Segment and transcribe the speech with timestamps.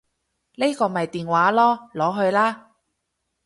[0.55, 2.71] 呢個咪電話囉，攞去啦